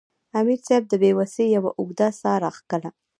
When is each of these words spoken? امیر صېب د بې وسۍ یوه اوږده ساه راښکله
امیر 0.39 0.59
صېب 0.67 0.83
د 0.89 0.93
بې 1.01 1.11
وسۍ 1.17 1.47
یوه 1.55 1.71
اوږده 1.79 2.07
ساه 2.19 2.37
راښکله 2.43 2.89